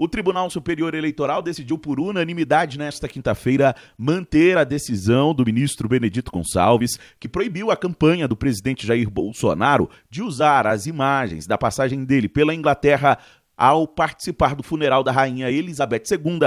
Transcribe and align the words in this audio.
O 0.00 0.06
Tribunal 0.06 0.48
Superior 0.48 0.94
Eleitoral 0.94 1.42
decidiu 1.42 1.76
por 1.76 1.98
unanimidade 1.98 2.78
nesta 2.78 3.08
quinta-feira 3.08 3.74
manter 3.98 4.56
a 4.56 4.62
decisão 4.62 5.34
do 5.34 5.44
ministro 5.44 5.88
Benedito 5.88 6.30
Gonçalves, 6.30 7.00
que 7.18 7.28
proibiu 7.28 7.72
a 7.72 7.76
campanha 7.76 8.28
do 8.28 8.36
presidente 8.36 8.86
Jair 8.86 9.10
Bolsonaro 9.10 9.90
de 10.08 10.22
usar 10.22 10.68
as 10.68 10.86
imagens 10.86 11.48
da 11.48 11.58
passagem 11.58 12.04
dele 12.04 12.28
pela 12.28 12.54
Inglaterra 12.54 13.18
ao 13.56 13.88
participar 13.88 14.54
do 14.54 14.62
funeral 14.62 15.02
da 15.02 15.10
rainha 15.10 15.50
Elizabeth 15.50 16.04
II 16.12 16.38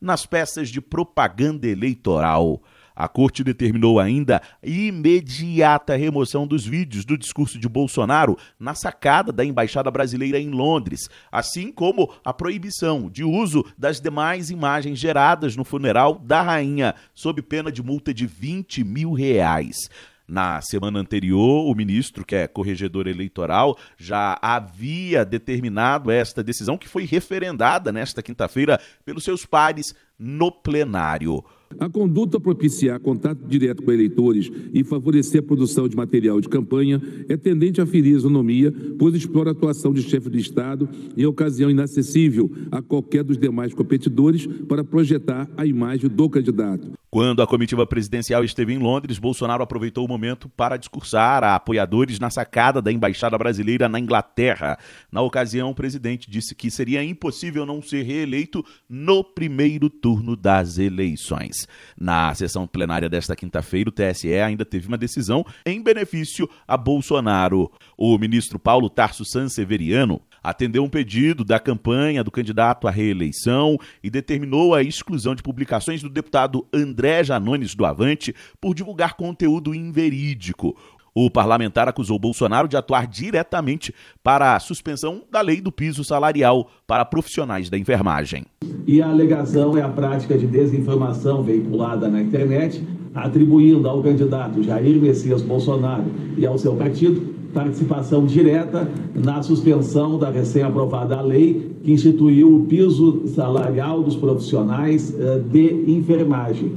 nas 0.00 0.24
peças 0.24 0.68
de 0.68 0.80
propaganda 0.80 1.66
eleitoral. 1.66 2.62
A 3.00 3.08
corte 3.08 3.42
determinou 3.42 3.98
ainda 3.98 4.42
imediata 4.62 5.96
remoção 5.96 6.46
dos 6.46 6.66
vídeos 6.66 7.02
do 7.02 7.16
discurso 7.16 7.58
de 7.58 7.66
Bolsonaro 7.66 8.36
na 8.58 8.74
sacada 8.74 9.32
da 9.32 9.42
embaixada 9.42 9.90
brasileira 9.90 10.38
em 10.38 10.50
Londres, 10.50 11.08
assim 11.32 11.72
como 11.72 12.12
a 12.22 12.34
proibição 12.34 13.08
de 13.08 13.24
uso 13.24 13.64
das 13.78 14.02
demais 14.02 14.50
imagens 14.50 14.98
geradas 14.98 15.56
no 15.56 15.64
funeral 15.64 16.18
da 16.18 16.42
rainha, 16.42 16.94
sob 17.14 17.40
pena 17.40 17.72
de 17.72 17.82
multa 17.82 18.12
de 18.12 18.26
20 18.26 18.84
mil 18.84 19.14
reais. 19.14 19.88
Na 20.28 20.60
semana 20.60 21.00
anterior, 21.00 21.70
o 21.70 21.74
ministro, 21.74 22.22
que 22.22 22.36
é 22.36 22.46
corregedor 22.46 23.06
eleitoral, 23.06 23.78
já 23.96 24.38
havia 24.42 25.24
determinado 25.24 26.10
esta 26.10 26.44
decisão, 26.44 26.76
que 26.76 26.86
foi 26.86 27.06
referendada 27.06 27.90
nesta 27.90 28.22
quinta-feira 28.22 28.78
pelos 29.06 29.24
seus 29.24 29.46
pares 29.46 29.94
no 30.18 30.52
plenário. 30.52 31.42
A 31.78 31.88
conduta 31.88 32.40
propiciar 32.40 32.98
contato 33.00 33.46
direto 33.46 33.82
com 33.82 33.92
eleitores 33.92 34.50
e 34.74 34.82
favorecer 34.82 35.40
a 35.40 35.42
produção 35.42 35.88
de 35.88 35.96
material 35.96 36.40
de 36.40 36.48
campanha 36.48 37.00
é 37.28 37.36
tendente 37.36 37.80
a 37.80 37.86
ferir 37.86 38.14
a 38.14 38.18
isonomia, 38.18 38.74
pois 38.98 39.14
explora 39.14 39.50
a 39.50 39.52
atuação 39.52 39.92
de 39.92 40.02
chefe 40.02 40.28
de 40.28 40.38
Estado 40.38 40.88
em 41.16 41.24
ocasião 41.24 41.70
inacessível 41.70 42.50
a 42.70 42.82
qualquer 42.82 43.22
dos 43.22 43.38
demais 43.38 43.72
competidores 43.72 44.46
para 44.68 44.84
projetar 44.84 45.48
a 45.56 45.64
imagem 45.64 46.10
do 46.10 46.28
candidato. 46.28 46.90
Quando 47.12 47.42
a 47.42 47.46
comitiva 47.46 47.84
presidencial 47.84 48.44
esteve 48.44 48.72
em 48.72 48.78
Londres, 48.78 49.18
Bolsonaro 49.18 49.64
aproveitou 49.64 50.04
o 50.04 50.08
momento 50.08 50.48
para 50.48 50.76
discursar 50.76 51.42
a 51.42 51.56
apoiadores 51.56 52.20
na 52.20 52.30
sacada 52.30 52.80
da 52.80 52.92
embaixada 52.92 53.36
brasileira 53.36 53.88
na 53.88 53.98
Inglaterra. 53.98 54.78
Na 55.10 55.20
ocasião, 55.20 55.70
o 55.70 55.74
presidente 55.74 56.30
disse 56.30 56.54
que 56.54 56.70
seria 56.70 57.02
impossível 57.02 57.66
não 57.66 57.82
ser 57.82 58.02
reeleito 58.02 58.64
no 58.88 59.24
primeiro 59.24 59.90
turno 59.90 60.36
das 60.36 60.78
eleições. 60.78 61.66
Na 61.98 62.32
sessão 62.32 62.64
plenária 62.64 63.08
desta 63.08 63.34
quinta-feira, 63.34 63.90
o 63.90 63.92
TSE 63.92 64.32
ainda 64.34 64.64
teve 64.64 64.86
uma 64.86 64.96
decisão 64.96 65.44
em 65.66 65.82
benefício 65.82 66.48
a 66.64 66.76
Bolsonaro. 66.76 67.72
O 67.98 68.16
ministro 68.18 68.56
Paulo 68.56 68.88
Tarso 68.88 69.24
Sanseveriano 69.24 70.22
atendeu 70.42 70.82
um 70.84 70.88
pedido 70.88 71.44
da 71.44 71.58
campanha 71.58 72.24
do 72.24 72.30
candidato 72.30 72.88
à 72.88 72.90
reeleição 72.90 73.78
e 74.02 74.10
determinou 74.10 74.74
a 74.74 74.82
exclusão 74.82 75.34
de 75.34 75.42
publicações 75.42 76.02
do 76.02 76.08
deputado 76.08 76.66
André 76.72 77.24
Janones 77.24 77.74
do 77.74 77.84
Avante 77.84 78.34
por 78.60 78.74
divulgar 78.74 79.14
conteúdo 79.14 79.74
inverídico. 79.74 80.76
O 81.14 81.28
parlamentar 81.28 81.88
acusou 81.88 82.18
Bolsonaro 82.18 82.68
de 82.68 82.76
atuar 82.76 83.06
diretamente 83.06 83.92
para 84.22 84.54
a 84.54 84.60
suspensão 84.60 85.22
da 85.30 85.40
lei 85.40 85.60
do 85.60 85.72
piso 85.72 86.04
salarial 86.04 86.70
para 86.86 87.04
profissionais 87.04 87.68
da 87.68 87.76
enfermagem. 87.76 88.44
E 88.86 89.02
a 89.02 89.08
alegação 89.08 89.76
é 89.76 89.82
a 89.82 89.88
prática 89.88 90.38
de 90.38 90.46
desinformação 90.46 91.42
veiculada 91.42 92.08
na 92.08 92.22
internet, 92.22 92.82
atribuindo 93.12 93.88
ao 93.88 94.02
candidato 94.02 94.62
Jair 94.62 95.00
Messias 95.00 95.42
Bolsonaro 95.42 96.04
e 96.38 96.46
ao 96.46 96.56
seu 96.56 96.76
partido 96.76 97.39
participação 97.52 98.26
direta 98.26 98.88
na 99.14 99.42
suspensão 99.42 100.18
da 100.18 100.30
recém-aprovada 100.30 101.20
lei 101.20 101.76
que 101.82 101.92
instituiu 101.92 102.56
o 102.56 102.66
piso 102.66 103.26
salarial 103.28 104.02
dos 104.02 104.16
profissionais 104.16 105.14
eh, 105.18 105.38
de 105.50 105.90
enfermagem. 105.90 106.72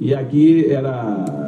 E 0.00 0.14
aqui 0.14 0.66
era 0.70 1.44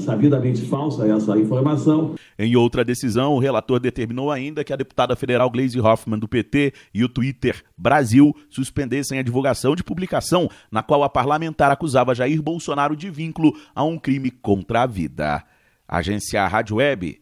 sabidamente 0.00 0.62
falsa 0.62 1.06
essa 1.06 1.38
informação. 1.38 2.14
Em 2.38 2.56
outra 2.56 2.84
decisão, 2.84 3.34
o 3.34 3.38
relator 3.38 3.78
determinou 3.78 4.30
ainda 4.30 4.64
que 4.64 4.72
a 4.72 4.76
deputada 4.76 5.16
federal 5.16 5.50
Gleisi 5.50 5.80
Hoffmann 5.80 6.18
do 6.18 6.28
PT 6.28 6.72
e 6.92 7.04
o 7.04 7.08
Twitter 7.08 7.62
Brasil 7.76 8.34
suspendessem 8.50 9.18
a 9.18 9.22
divulgação 9.22 9.74
de 9.74 9.84
publicação 9.84 10.48
na 10.70 10.82
qual 10.82 11.02
a 11.02 11.08
parlamentar 11.08 11.70
acusava 11.70 12.14
Jair 12.14 12.42
Bolsonaro 12.42 12.96
de 12.96 13.10
vínculo 13.10 13.52
a 13.74 13.84
um 13.84 13.98
crime 13.98 14.30
contra 14.30 14.82
a 14.82 14.86
vida. 14.86 15.42
Agência 15.86 16.46
Rádio 16.46 16.76
Web 16.76 17.21